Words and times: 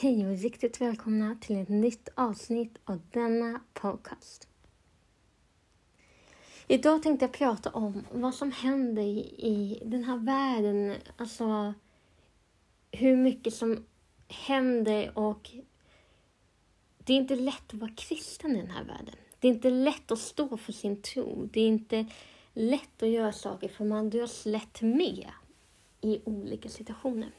Hej 0.00 0.26
och 0.26 0.38
riktigt 0.38 0.80
välkomna 0.80 1.36
till 1.40 1.56
ett 1.56 1.68
nytt 1.68 2.08
avsnitt 2.14 2.78
av 2.84 3.00
denna 3.10 3.60
podcast. 3.74 4.48
Idag 6.66 7.02
tänkte 7.02 7.24
jag 7.24 7.32
prata 7.32 7.70
om 7.70 8.06
vad 8.12 8.34
som 8.34 8.52
händer 8.52 9.02
i, 9.02 9.82
den 9.84 10.04
här 10.04 10.16
världen. 10.16 10.94
Alltså 11.16 11.74
hur 12.92 13.16
mycket 13.16 13.54
som 13.54 13.84
händer 14.28 15.18
och 15.18 15.50
det 16.98 17.12
är 17.12 17.16
inte 17.16 17.36
lätt 17.36 17.74
att 17.74 17.74
vara 17.74 17.92
kristen 17.96 18.56
i 18.56 18.60
den 18.60 18.70
här 18.70 18.84
världen. 18.84 19.14
Det 19.38 19.48
är 19.48 19.52
inte 19.52 19.70
lätt 19.70 20.10
att 20.10 20.18
stå 20.18 20.56
för 20.56 20.72
sin 20.72 21.02
tro. 21.02 21.48
Det 21.52 21.60
är 21.60 21.68
inte 21.68 22.06
lätt 22.52 23.02
att 23.02 23.08
göra 23.08 23.32
saker 23.32 23.68
för 23.68 23.84
man 23.84 24.10
dras 24.10 24.46
lätt 24.46 24.82
med 24.82 25.28
i 26.00 26.20
olika 26.24 26.68
situationer. 26.68 27.30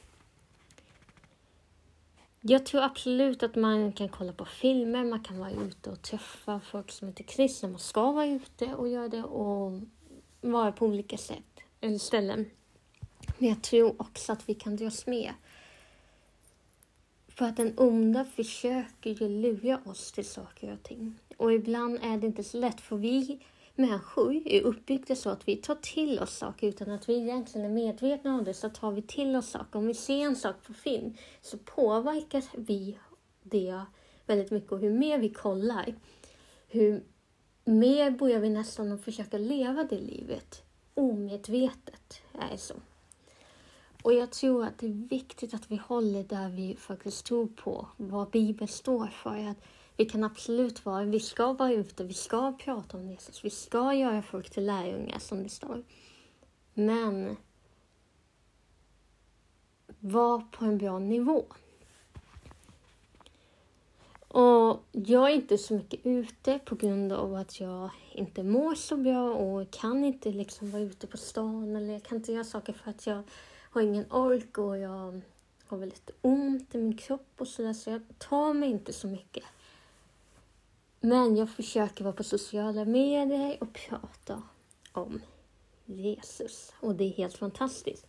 Jag 2.42 2.66
tror 2.66 2.82
absolut 2.82 3.44
att 3.44 3.56
man 3.56 3.92
kan 3.92 4.10
kolla 4.10 4.34
på 4.34 4.46
filmer, 4.46 5.04
man 5.04 5.24
kan 5.24 5.40
vara 5.40 5.52
ute 5.52 5.90
och 5.90 6.02
träffa 6.02 6.60
folk 6.60 6.92
som 6.92 7.08
inte 7.08 7.24
är 7.24 7.28
kristna. 7.28 7.70
Man 7.70 7.80
ska 7.80 8.12
vara 8.12 8.26
ute 8.26 8.66
och 8.66 8.90
göra 8.90 9.08
det 9.08 9.24
och 9.24 9.82
vara 10.42 10.72
på 10.72 10.86
olika 10.86 11.18
sätt, 11.18 11.60
eller 11.82 11.98
ställen. 11.98 12.50
Men 13.38 13.50
jag 13.50 13.64
tror 13.64 14.02
också 14.02 14.32
att 14.32 14.50
vi 14.50 14.54
kan 14.54 14.76
dras 14.76 15.08
med. 15.08 15.34
För 17.28 17.46
att 17.46 17.58
den 17.58 17.74
onda 17.78 18.26
försöker 18.26 19.10
ju 19.10 19.30
lura 19.30 19.82
oss 19.86 20.12
till 20.12 20.26
saker 20.26 20.74
och 20.74 20.84
ting. 20.84 21.20
Och 21.38 21.54
ibland 21.54 22.00
är 22.04 22.18
det 22.18 22.28
inte 22.28 22.44
så 22.44 22.58
lätt, 22.58 22.82
för 22.82 22.96
vi 22.96 23.40
människor 23.80 24.48
är 24.48 24.62
uppbyggda 24.62 25.16
så 25.16 25.30
att 25.30 25.48
vi 25.48 25.56
tar 25.56 25.76
till 25.76 26.20
oss 26.20 26.38
saker 26.38 26.68
utan 26.68 26.92
att 26.92 27.10
vi 27.10 27.16
egentligen 27.16 27.68
är 27.68 27.74
medvetna 27.74 28.36
om 28.36 28.44
det. 28.44 28.54
Så 28.54 28.70
tar 28.70 28.92
vi 28.92 29.02
till 29.02 29.36
oss 29.36 29.50
saker. 29.50 29.80
Om 29.80 29.88
vi 29.88 29.94
ser 29.94 30.26
en 30.26 30.36
sak 30.36 30.56
på 30.68 30.74
film 30.74 31.14
så 31.42 31.58
påverkar 31.58 32.44
vi 32.56 32.98
det 33.44 33.82
väldigt 34.26 34.52
mycket. 34.52 34.72
Och 34.72 34.80
hur 34.80 34.92
mer 34.92 35.20
vi 35.20 35.30
kollar, 35.30 35.96
hur 36.68 37.04
mer 37.66 38.12
börjar 38.12 38.40
vi 38.40 38.50
nästan 38.50 38.92
att 38.92 39.04
försöka 39.04 39.38
leva 39.38 39.84
det 39.84 40.00
livet 40.00 40.64
omedvetet. 41.00 42.22
är 42.34 42.52
det 42.52 42.58
så. 42.58 42.74
Och 44.04 44.14
jag 44.14 44.32
tror 44.32 44.66
att 44.66 44.78
det 44.78 44.86
är 44.88 45.08
viktigt 45.10 45.54
att 45.54 45.72
vi 45.72 45.76
håller 45.76 46.24
där 46.24 46.50
vi 46.50 46.76
faktiskt 46.76 47.26
tror 47.26 47.48
på, 47.48 47.88
vad 47.98 48.30
Bibeln 48.30 48.68
står 48.68 49.08
för. 49.08 49.48
Att 49.48 49.58
vi 50.00 50.06
kan 50.06 50.24
absolut 50.24 50.86
vara, 50.86 51.04
vi 51.04 51.20
ska 51.20 51.54
vara 51.54 51.74
ute, 51.74 52.04
vi 52.04 52.14
ska 52.14 52.54
prata 52.58 52.98
om 52.98 53.10
Jesus, 53.10 53.46
vi 53.46 53.50
ska 53.50 53.94
göra 53.94 54.22
folk 54.22 54.50
till 54.50 54.66
lärjungar 54.66 55.20
som 55.20 55.44
det 55.44 55.50
står. 55.50 55.84
Men 56.74 57.38
var 60.00 60.42
på 60.52 60.66
en 60.66 60.78
bra 60.78 61.00
nivå. 61.00 61.46
Och 64.28 64.84
jag 64.92 65.32
är 65.32 65.36
inte 65.36 65.58
så 65.58 65.74
mycket 65.74 66.06
ute 66.06 66.60
på 66.60 66.76
grund 66.76 67.12
av 67.12 67.36
att 67.36 67.60
jag 67.60 67.90
inte 68.12 68.44
mår 68.44 68.76
så 68.76 68.98
bra 68.98 69.34
och 69.34 69.72
kan 69.72 70.04
inte 70.04 70.32
liksom 70.32 70.72
vara 70.72 70.82
ute 70.82 71.08
på 71.08 71.18
stan 71.18 71.76
eller 71.76 71.94
jag 71.94 72.04
kan 72.04 72.18
inte 72.18 72.32
göra 72.32 72.44
saker 72.44 72.74
för 72.74 72.90
att 72.90 73.08
jag 73.08 73.24
har 73.72 73.82
ingen 73.82 74.12
ork 74.12 74.58
och 74.58 74.78
jag 74.78 75.22
har 75.68 75.78
väldigt 75.78 76.10
ont 76.22 76.76
i 76.76 76.78
min 76.78 76.98
kropp 76.98 77.34
och 77.38 77.48
sådär 77.48 77.74
så 77.74 77.90
jag 77.90 78.02
tar 78.18 78.54
mig 78.54 78.70
inte 78.70 78.94
så 78.94 79.08
mycket. 79.08 79.44
Men 81.10 81.36
jag 81.36 81.50
försöker 81.50 82.04
vara 82.04 82.14
på 82.14 82.24
sociala 82.24 82.86
medier 82.86 83.58
och 83.62 83.74
prata 83.74 84.42
om 84.92 85.22
Jesus. 85.86 86.74
Och 86.80 86.96
det 86.96 87.04
är 87.04 87.10
helt 87.10 87.38
fantastiskt. 87.38 88.08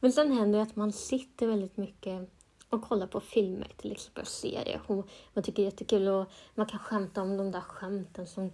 Men 0.00 0.12
sen 0.12 0.32
händer 0.32 0.58
det 0.58 0.62
att 0.62 0.76
man 0.76 0.92
sitter 0.92 1.46
väldigt 1.46 1.76
mycket 1.76 2.30
och 2.70 2.82
kollar 2.82 3.06
på 3.06 3.20
filmer, 3.20 3.72
till 3.76 3.92
exempel 3.92 4.26
serier. 4.26 4.80
Och 4.86 5.08
man 5.34 5.44
tycker 5.44 5.62
det 5.62 5.62
är 5.62 5.70
jättekul 5.70 6.08
och 6.08 6.26
man 6.54 6.66
kan 6.66 6.78
skämta 6.78 7.22
om 7.22 7.36
de 7.36 7.50
där 7.50 7.60
skämten 7.60 8.26
som 8.26 8.52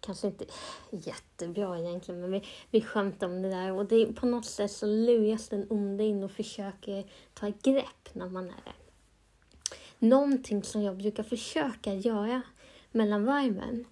kanske 0.00 0.26
inte 0.26 0.44
är 0.44 0.50
jättebra 0.90 1.78
egentligen, 1.78 2.20
men 2.20 2.30
vi, 2.30 2.44
vi 2.70 2.80
skämtar 2.80 3.26
om 3.26 3.42
det 3.42 3.50
där. 3.50 3.72
Och 3.72 3.86
det 3.86 3.96
är, 3.96 4.12
på 4.12 4.26
något 4.26 4.46
sätt 4.46 4.70
så 4.70 4.86
luras 4.86 5.48
den 5.48 5.66
onde 5.70 6.04
in 6.04 6.24
och 6.24 6.32
försöker 6.32 7.10
ta 7.34 7.48
ett 7.48 7.62
grepp 7.62 8.08
när 8.12 8.28
man 8.28 8.44
är 8.44 8.64
där. 8.64 8.74
Någonting 9.98 10.62
som 10.62 10.82
jag 10.82 10.96
brukar 10.96 11.22
försöka 11.22 11.94
göra 11.94 12.42
mellan 12.94 13.24
varven. 13.24 13.84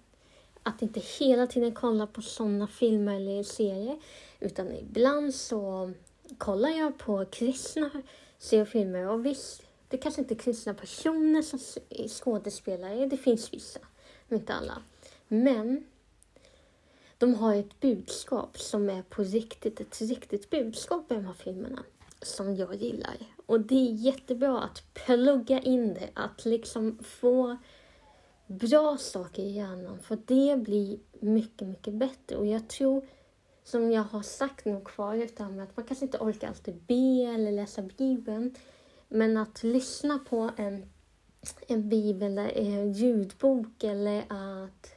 Att 0.63 0.81
inte 0.81 0.99
hela 1.19 1.47
tiden 1.47 1.73
kolla 1.73 2.07
på 2.07 2.21
sådana 2.21 2.67
filmer 2.67 3.15
eller 3.15 3.43
serier. 3.43 3.99
Utan 4.39 4.71
ibland 4.71 5.35
så 5.35 5.91
kollar 6.37 6.69
jag 6.69 6.97
på 6.97 7.25
kristna 7.25 7.89
seriefilmer. 8.37 9.09
Och 9.09 9.25
visst, 9.25 9.63
det 9.87 9.97
kanske 9.97 10.21
inte 10.21 10.33
är 10.33 10.37
kristna 10.37 10.73
personer 10.73 11.41
som 11.41 11.59
skådespelare. 12.07 13.05
Det 13.05 13.17
finns 13.17 13.53
vissa, 13.53 13.79
men 14.27 14.39
inte 14.39 14.53
alla. 14.53 14.81
Men 15.27 15.83
de 17.17 17.35
har 17.35 17.55
ett 17.55 17.79
budskap 17.79 18.59
som 18.59 18.89
är 18.89 19.01
på 19.01 19.23
riktigt, 19.23 19.81
ett 19.81 20.01
riktigt 20.01 20.49
budskap 20.49 21.11
i 21.11 21.15
de 21.15 21.25
här 21.25 21.33
filmerna 21.33 21.83
som 22.21 22.55
jag 22.55 22.75
gillar. 22.75 23.17
Och 23.45 23.59
det 23.59 23.75
är 23.75 23.91
jättebra 23.91 24.59
att 24.59 24.83
plugga 24.93 25.59
in 25.59 25.93
det, 25.93 26.09
att 26.13 26.45
liksom 26.45 26.99
få 27.03 27.57
bra 28.53 28.97
saker 28.97 29.43
i 29.43 29.51
hjärnan 29.51 29.99
för 29.99 30.17
det 30.25 30.57
blir 30.57 30.99
mycket, 31.19 31.67
mycket 31.67 31.93
bättre. 31.93 32.35
Och 32.35 32.45
jag 32.45 32.67
tror, 32.67 33.05
som 33.63 33.91
jag 33.91 34.03
har 34.03 34.21
sagt 34.21 34.65
nog 34.65 34.89
förut, 34.89 35.41
att 35.41 35.77
man 35.77 35.85
kanske 35.87 36.05
inte 36.05 36.17
orkar 36.17 36.47
alltid 36.47 36.75
be 36.75 37.33
eller 37.33 37.51
läsa 37.51 37.81
Bibeln, 37.81 38.55
men 39.07 39.37
att 39.37 39.63
lyssna 39.63 40.19
på 40.29 40.51
en, 40.57 40.89
en 41.67 41.89
bibel, 41.89 42.37
en 42.37 42.49
eh, 42.49 42.91
ljudbok 42.91 43.83
eller 43.83 44.23
att 44.27 44.95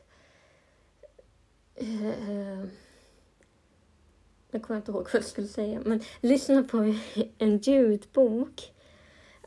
uh, 1.83 2.65
jag 4.51 4.63
kommer 4.63 4.79
inte 4.79 4.91
ihåg 4.91 5.05
vad 5.05 5.15
jag 5.15 5.25
skulle 5.25 5.49
säga, 5.49 5.81
men 5.85 6.01
lyssna 6.21 6.63
på 6.63 6.95
en 7.39 7.59
ljudbok 7.59 8.73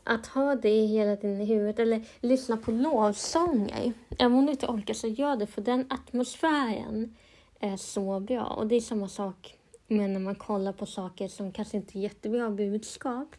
att 0.04 0.26
ha 0.26 0.54
det 0.54 0.86
hela 0.86 1.16
tiden 1.16 1.40
i 1.40 1.44
huvudet 1.44 1.78
eller 1.78 2.04
lyssna 2.20 2.56
på 2.56 2.70
lovsånger. 2.70 3.92
Även 4.18 4.38
om 4.38 4.46
du 4.46 4.52
inte 4.52 4.66
orkar 4.66 4.94
så 4.94 5.08
gör 5.08 5.36
det 5.36 5.46
för 5.46 5.62
den 5.62 5.86
atmosfären 5.90 7.16
är 7.60 7.76
så 7.76 8.20
bra. 8.20 8.44
Och 8.44 8.66
det 8.66 8.76
är 8.76 8.80
samma 8.80 9.08
sak 9.08 9.56
med 9.86 10.10
när 10.10 10.20
man 10.20 10.34
kollar 10.34 10.72
på 10.72 10.86
saker 10.86 11.28
som 11.28 11.52
kanske 11.52 11.76
inte 11.76 11.98
är 11.98 12.00
jättebra 12.00 12.50
budskap. 12.50 13.36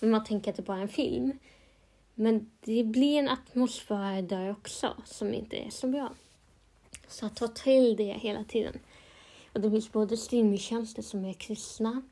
Men 0.00 0.10
man 0.10 0.24
tänker 0.24 0.50
att 0.50 0.56
det 0.56 0.62
bara 0.62 0.78
är 0.78 0.82
en 0.82 0.88
film. 0.88 1.38
Men 2.14 2.50
det 2.60 2.84
blir 2.84 3.18
en 3.18 3.28
atmosfär 3.28 4.22
där 4.22 4.50
också 4.50 4.94
som 5.04 5.34
inte 5.34 5.56
är 5.56 5.70
så 5.70 5.86
bra. 5.86 6.12
Så 7.08 7.28
ta 7.28 7.48
till 7.48 7.96
det 7.96 8.12
hela 8.12 8.44
tiden. 8.44 8.78
Och 9.52 9.60
det 9.60 9.70
finns 9.70 9.92
både 9.92 10.16
streamingtjänster 10.16 11.02
som 11.02 11.24
är 11.24 11.32
kristna. 11.32 12.02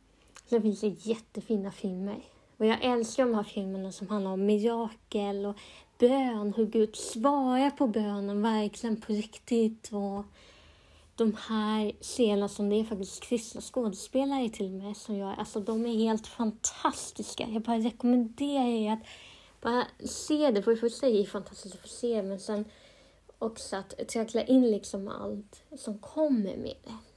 Sen 0.47 0.63
finns 0.63 0.81
det 0.81 1.07
jättefina 1.07 1.73
filmer 1.73 2.23
och 2.63 2.69
jag 2.69 2.85
älskar 2.85 3.27
de 3.27 3.35
här 3.35 3.43
filmerna 3.43 3.93
som 3.93 4.09
handlar 4.09 4.31
om 4.31 4.47
mirakel 4.47 5.47
och 5.47 5.57
bön, 5.99 6.55
hur 6.57 6.67
Gud 6.67 6.97
svarar 6.97 7.71
på 7.71 7.87
bönen 7.87 8.43
verkligen 8.43 9.01
på 9.01 9.13
riktigt. 9.13 9.91
Och 9.93 10.25
de 11.17 11.37
här 11.49 11.93
scenerna 12.01 12.49
som 12.49 12.71
det 12.71 12.77
är 12.77 12.85
faktiskt 12.85 13.23
kristna 13.23 13.61
skådespelare 13.61 14.49
till 14.49 14.67
och 14.67 14.73
med 14.73 14.97
som 14.97 15.17
gör, 15.17 15.35
alltså 15.39 15.61
de 15.61 15.87
är 15.87 15.95
helt 15.95 16.27
fantastiska. 16.27 17.49
Jag 17.49 17.63
bara 17.63 17.79
rekommenderar 17.79 18.67
er 18.67 18.93
att 18.93 19.07
bara 19.61 19.87
se 20.05 20.51
det, 20.51 20.63
för 20.63 20.71
det 20.71 20.77
första 20.77 21.07
är 21.07 21.13
det 21.13 21.25
fantastiskt 21.25 21.75
att 21.75 21.81
få 21.81 21.89
se 21.89 22.23
men 22.23 22.41
sen 22.41 22.65
också 23.39 23.77
att 23.77 24.09
trackla 24.09 24.43
in 24.43 24.71
liksom 24.71 25.09
allt 25.09 25.63
som 25.79 25.99
kommer 25.99 26.57
med 26.57 26.77
det. 26.85 27.12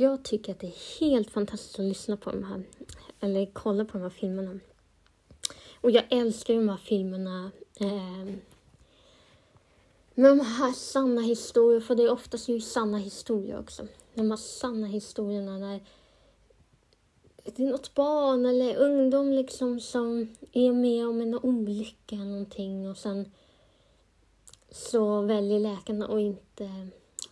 Jag 0.00 0.22
tycker 0.22 0.52
att 0.52 0.60
det 0.60 0.66
är 0.66 1.00
helt 1.00 1.30
fantastiskt 1.30 1.78
att 1.78 1.84
lyssna 1.84 2.16
på 2.16 2.30
de 2.30 2.44
här 2.44 2.62
eller 3.20 3.46
kolla 3.52 3.84
på 3.84 3.98
de 3.98 4.02
här 4.02 4.10
filmerna. 4.10 4.60
Och 5.80 5.90
jag 5.90 6.04
älskar 6.10 6.54
de 6.54 6.68
här 6.68 6.76
filmerna 6.76 7.50
eh, 7.80 8.34
med 10.14 10.30
de 10.30 10.40
här 10.40 10.72
sanna 10.72 11.20
historierna, 11.20 11.84
för 11.84 11.94
det 11.94 12.02
är 12.02 12.10
oftast 12.10 12.48
ju 12.48 12.60
sanna 12.60 12.98
historier 12.98 13.58
också. 13.58 13.86
De 14.14 14.30
här 14.30 14.36
sanna 14.36 14.86
historierna 14.86 15.58
när 15.58 15.80
det 17.44 17.62
är 17.62 17.70
något 17.70 17.94
barn 17.94 18.46
eller 18.46 18.76
ungdom 18.76 19.32
liksom 19.32 19.80
som 19.80 20.36
är 20.52 20.72
med 20.72 21.08
om 21.08 21.20
en 21.20 21.34
olycka 21.34 22.16
eller 22.16 22.24
någonting 22.24 22.90
och 22.90 22.96
sen 22.96 23.32
så 24.70 25.22
väljer 25.22 25.60
läkarna 25.60 26.06
att 26.06 26.20
inte 26.20 26.88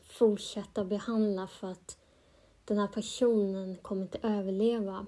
fortsätta 0.09 0.85
behandla 0.85 1.47
för 1.47 1.67
att 1.67 1.99
den 2.67 2.79
här 2.79 2.87
personen 2.87 3.77
kommer 3.83 4.03
inte 4.03 4.19
överleva. 4.23 5.07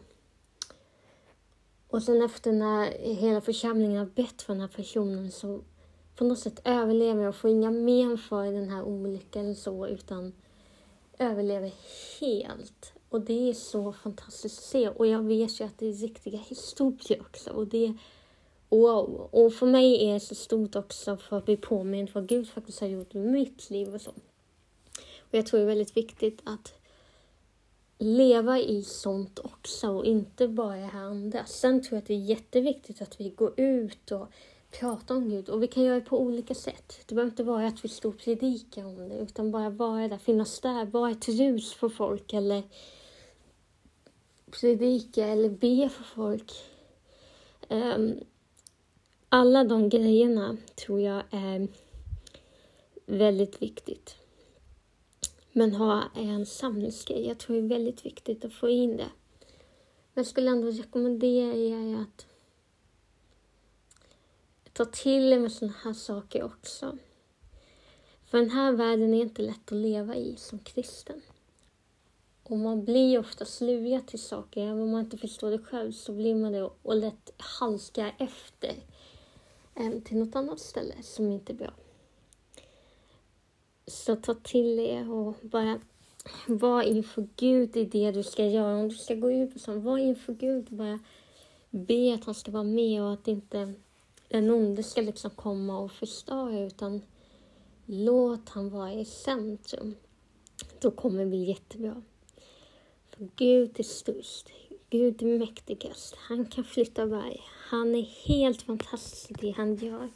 Och 1.88 2.02
sen 2.02 2.22
efter 2.22 2.52
när 2.52 2.90
hela 3.14 3.40
församlingen 3.40 3.99
har 3.99 4.06
bett 4.06 4.43
för 4.43 4.52
den 4.52 4.60
här 4.60 4.69
personen 4.69 5.32
så 5.32 5.60
på 6.16 6.25
något 6.25 6.38
sätt 6.38 6.60
överlever 6.64 7.26
och 7.26 7.34
får 7.37 7.50
inga 7.50 7.70
men 7.70 8.19
för 8.19 8.52
den 8.52 8.70
här 8.70 8.82
olyckan 8.82 9.44
eller 9.44 9.55
så 9.55 9.87
utan 9.87 10.32
överlever 11.19 11.72
helt. 12.20 12.93
Och 13.08 13.20
det 13.20 13.50
är 13.50 13.55
så 13.55 13.93
fantastiskt 13.93 14.58
att 14.58 14.64
se 14.64 14.88
och 14.88 15.06
jag 15.06 15.22
vet 15.22 15.61
ju 15.61 15.64
att 15.64 15.78
det 15.78 15.87
är 15.87 15.93
riktiga 15.93 16.38
historier 16.38 17.20
också 17.20 17.50
och 17.50 17.66
det 17.66 17.87
är 17.87 17.94
wow. 18.69 19.28
Och 19.31 19.54
för 19.54 19.66
mig 19.66 20.08
är 20.08 20.14
det 20.14 20.20
så 20.20 20.34
stort 20.34 20.76
också 20.76 21.16
för 21.16 21.38
att 21.38 21.44
bli 21.44 21.56
påmind 21.56 22.11
vad 22.12 22.28
Gud 22.28 22.49
faktiskt 22.49 22.81
har 22.81 22.88
gjort 22.88 23.14
i 23.14 23.19
mitt 23.19 23.70
liv 23.70 23.94
och 23.94 24.00
så. 24.00 24.11
Och 25.20 25.34
jag 25.34 25.46
tror 25.46 25.61
det 25.61 25.64
är 25.64 25.69
väldigt 25.69 25.96
viktigt 25.96 26.40
att 26.44 26.77
leva 27.98 28.58
i 28.58 28.82
sånt 28.82 29.38
också 29.38 29.88
och 29.88 30.04
inte 30.04 30.48
bara 30.48 30.78
i 30.78 30.80
det 30.80 30.86
här 30.86 31.04
andra. 31.04 31.44
Sen 31.44 31.82
tror 31.82 31.96
jag 31.96 32.02
att 32.02 32.08
det 32.08 32.14
är 32.14 32.18
jätteviktigt 32.18 33.02
att 33.02 33.20
vi 33.20 33.30
går 33.30 33.60
ut 33.60 34.12
och 34.12 34.28
pratar 34.70 35.14
om 35.14 35.28
Gud 35.28 35.48
och 35.48 35.62
vi 35.62 35.66
kan 35.66 35.82
göra 35.82 35.94
det 35.94 36.00
på 36.06 36.20
olika 36.20 36.54
sätt. 36.54 37.00
Det 37.06 37.14
behöver 37.14 37.30
inte 37.30 37.44
vara 37.44 37.66
att 37.66 37.84
vi 37.84 37.88
står 37.88 38.08
och 38.08 38.18
predikar 38.18 38.84
om 38.84 39.08
det 39.08 39.18
utan 39.18 39.50
bara 39.50 39.70
vara 39.70 40.08
där, 40.08 40.18
finnas 40.18 40.60
där, 40.60 40.84
vara 40.84 41.10
ett 41.10 41.28
ljus 41.28 41.72
för 41.72 41.88
folk 41.88 42.32
eller 42.32 42.62
predika 44.50 45.26
eller 45.26 45.48
be 45.48 45.88
för 45.88 46.04
folk. 46.04 46.52
Um, 47.68 48.20
alla 49.28 49.64
de 49.64 49.88
grejerna 49.88 50.56
tror 50.74 51.00
jag 51.00 51.22
är 51.30 51.68
väldigt 53.06 53.62
viktigt. 53.62 54.16
Men 55.52 55.74
ha 55.74 56.04
en 56.14 56.46
samlingsgrej, 56.46 57.26
jag 57.26 57.38
tror 57.38 57.56
det 57.56 57.62
är 57.62 57.68
väldigt 57.68 58.06
viktigt 58.06 58.44
att 58.44 58.52
få 58.52 58.68
in 58.68 58.96
det. 58.96 59.10
Men 60.14 60.24
jag 60.24 60.26
skulle 60.26 60.50
ändå 60.50 60.70
rekommendera 60.70 61.54
er 61.54 61.96
att 61.96 62.26
ta 64.72 64.84
till 64.84 65.32
er 65.32 65.38
med 65.38 65.52
sådana 65.52 65.74
här 65.84 65.92
saker 65.92 66.42
också. 66.42 66.98
För 68.26 68.38
den 68.38 68.50
här 68.50 68.72
världen 68.72 69.14
är 69.14 69.22
inte 69.22 69.42
lätt 69.42 69.72
att 69.72 69.78
leva 69.78 70.16
i 70.16 70.36
som 70.36 70.58
kristen. 70.58 71.22
Och 72.42 72.58
man 72.58 72.84
blir 72.84 73.18
ofta 73.18 73.44
slugad 73.44 74.06
till 74.06 74.22
saker, 74.22 74.62
även 74.62 74.80
om 74.80 74.90
man 74.90 75.00
inte 75.00 75.18
förstår 75.18 75.50
det 75.50 75.58
själv 75.58 75.92
så 75.92 76.12
blir 76.12 76.34
man 76.34 76.52
det 76.52 76.70
och 76.82 76.96
lätt 76.96 77.32
halkar 77.36 78.14
efter 78.18 78.74
eh, 79.74 80.00
till 80.04 80.16
något 80.16 80.36
annat 80.36 80.60
ställe 80.60 80.94
som 81.02 81.32
inte 81.32 81.52
är 81.52 81.56
bra. 81.56 81.72
Så 83.88 84.17
ta 84.17 84.35
till 84.35 84.79
er 84.79 85.11
och 85.11 85.35
bara 85.43 85.81
var 86.46 86.82
inför 86.82 87.29
Gud 87.37 87.76
i 87.76 87.85
det 87.85 88.11
du 88.11 88.23
ska 88.23 88.46
göra. 88.46 88.76
Om 88.76 88.88
du 88.88 88.94
ska 88.94 89.14
gå 89.14 89.32
ut 89.32 89.55
och 89.55 89.61
så, 89.61 89.79
var 89.79 89.99
inför 89.99 90.32
Gud 90.32 90.67
och 90.70 90.76
bara 90.76 90.99
be 91.70 92.14
att 92.14 92.25
han 92.25 92.35
ska 92.35 92.50
vara 92.50 92.64
med 92.64 93.02
och 93.02 93.12
att 93.12 93.29
inte 93.29 93.75
den 94.29 94.50
onde 94.50 94.82
ska 94.82 95.00
liksom 95.00 95.31
komma 95.31 95.79
och 95.79 95.93
förstöra 95.93 96.61
utan 96.61 97.02
låt 97.87 98.49
han 98.49 98.70
vara 98.70 98.93
i 98.93 99.05
centrum. 99.05 99.94
Då 100.81 100.90
kommer 100.90 101.19
det 101.19 101.26
bli 101.26 101.44
jättebra. 101.44 102.02
För 103.11 103.29
Gud 103.37 103.81
är 103.81 103.85
störst. 103.85 104.49
Gud 104.90 105.23
är 105.23 105.38
mäktigast. 105.38 106.14
Han 106.17 106.46
kan 106.46 106.64
flytta 106.64 107.06
berg. 107.06 107.40
Han 107.70 107.94
är 107.94 108.02
helt 108.02 108.62
fantastisk 108.62 109.31
i 109.31 109.35
det 109.35 109.50
han 109.50 109.76
gör. 109.76 110.11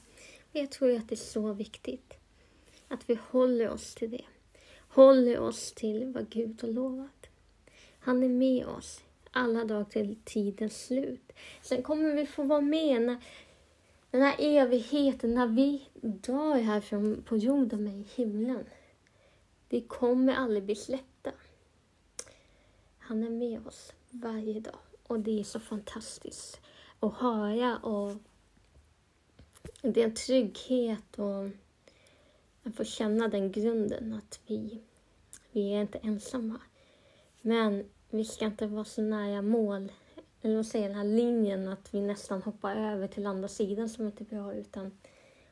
Och 0.53 0.59
jag 0.59 0.71
tror 0.71 0.97
att 0.97 1.09
det 1.09 1.15
är 1.15 1.17
så 1.17 1.53
viktigt 1.53 2.22
att 2.93 3.11
vi 3.11 3.19
håller 3.31 3.71
oss 3.71 3.95
till 3.95 4.11
det. 4.11 4.25
Håller 4.89 5.39
oss 5.39 5.73
till 5.73 6.13
vad 6.15 6.29
Gud 6.29 6.63
har 6.63 6.69
lovat. 6.69 7.27
Han 7.99 8.23
är 8.23 8.29
med 8.29 8.67
oss 8.67 9.03
alla 9.31 9.65
dagar 9.65 9.85
till 9.85 10.17
tidens 10.25 10.87
slut. 10.87 11.33
Sen 11.63 11.83
kommer 11.83 12.15
vi 12.15 12.27
få 12.27 12.43
vara 12.43 12.61
med 12.61 13.03
när 13.03 13.17
den 14.11 14.23
här 14.23 14.37
evigheten, 14.39 15.35
när 15.35 15.47
vi 15.47 15.89
dör 16.01 16.55
härifrån 16.55 17.23
på 17.29 17.37
jorden 17.37 17.85
med 17.85 17.95
i 17.95 18.07
himlen. 18.15 18.65
Vi 19.69 19.81
kommer 19.81 20.35
aldrig 20.35 20.63
bli 20.63 20.75
släppta. 20.75 21.33
Han 22.99 23.25
är 23.25 23.31
med 23.31 23.67
oss 23.67 23.93
varje 24.11 24.61
dag 24.61 24.79
och 25.07 25.21
det 25.21 25.41
är 25.41 25.45
så 25.45 25.61
fantastiskt 25.61 26.61
att 27.01 27.15
höra 27.15 27.77
och 27.77 28.13
det 29.83 30.01
är 30.01 30.05
en 30.05 30.15
trygghet 30.15 31.19
och 31.19 31.49
att 32.63 32.77
få 32.77 32.85
känna 32.85 33.29
den 33.29 33.53
grunden 33.53 34.13
att 34.13 34.41
vi, 34.47 34.83
vi 35.53 35.75
är 35.75 35.81
inte 35.81 35.99
ensamma. 35.99 36.61
Men 37.41 37.85
vi 38.11 38.25
ska 38.25 38.45
inte 38.45 38.67
vara 38.67 38.85
så 38.85 39.03
nära 39.03 39.43
mål, 39.43 39.93
eller 40.43 40.57
vad 40.57 40.67
säger 40.67 40.89
den 40.89 40.99
här 40.99 41.05
linjen 41.05 41.69
att 41.69 41.95
vi 41.95 42.01
nästan 42.01 42.43
hoppar 42.43 42.77
över 42.77 43.09
till 43.09 43.27
andra 43.27 43.49
sidan 43.49 43.89
som 43.89 44.07
inte 44.07 44.25
är 44.25 44.37
bra, 44.37 44.55
utan 44.55 44.99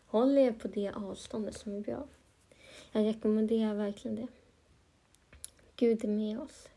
håll 0.06 0.38
er 0.38 0.52
på 0.52 0.68
det 0.68 0.90
avståndet 0.90 1.56
som 1.56 1.76
är 1.76 1.80
bra. 1.80 2.08
Jag 2.92 3.04
rekommenderar 3.04 3.74
verkligen 3.74 4.16
det. 4.16 4.26
Gud 5.76 6.04
är 6.04 6.08
med 6.08 6.40
oss 6.40 6.68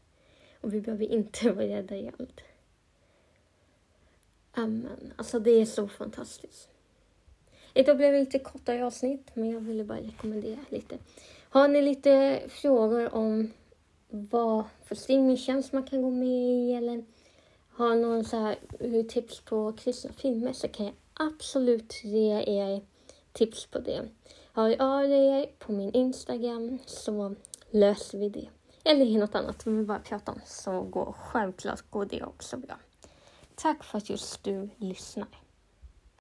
och 0.61 0.73
vi 0.73 0.81
behöver 0.81 1.05
inte 1.05 1.51
vara 1.51 1.67
rädda 1.67 1.95
i 1.95 2.11
allt. 2.19 2.41
Amen. 4.51 5.13
Alltså 5.15 5.39
det 5.39 5.51
är 5.51 5.65
så 5.65 5.87
fantastiskt. 5.87 6.72
Idag 7.73 7.97
blev 7.97 8.13
det 8.13 8.19
lite 8.19 8.39
kortare 8.39 8.85
avsnitt, 8.85 9.31
men 9.33 9.49
jag 9.51 9.59
ville 9.59 9.83
bara 9.83 9.97
rekommendera 9.97 10.59
lite. 10.69 10.97
Har 11.49 11.67
ni 11.67 11.81
lite 11.81 12.41
frågor 12.49 13.15
om 13.15 13.51
vad 14.09 14.63
för 14.83 14.95
streamingtjänst 14.95 15.73
man 15.73 15.83
kan 15.83 16.01
gå 16.01 16.09
med 16.09 16.27
i 16.29 16.73
eller 16.73 17.03
har 17.69 17.95
någon 17.95 18.25
så 18.25 18.37
här 18.37 19.03
tips 19.03 19.39
på 19.39 19.73
kristna 19.73 20.11
filmer 20.13 20.53
så 20.53 20.67
kan 20.67 20.85
jag 20.85 20.95
absolut 21.13 22.03
ge 22.03 22.43
er 22.47 22.81
tips 23.31 23.65
på 23.65 23.79
det. 23.79 24.01
Hör 24.53 24.81
av 24.81 25.05
er 25.05 25.45
på 25.59 25.71
min 25.71 25.91
Instagram 25.91 26.79
så 26.85 27.35
löser 27.69 28.17
vi 28.17 28.29
det. 28.29 28.47
Eller 28.83 29.05
i 29.05 29.17
något 29.17 29.35
annat 29.35 29.67
vi 29.67 29.83
bara 29.83 29.99
prata 29.99 30.31
om 30.31 30.41
så 30.45 30.81
går 30.81 31.15
självklart 31.19 31.89
går 31.89 32.05
det 32.05 32.23
också 32.23 32.57
bra. 32.57 32.75
Tack 33.55 33.83
för 33.83 33.97
att 33.97 34.09
just 34.09 34.43
du 34.43 34.69
lyssnar. 34.77 35.42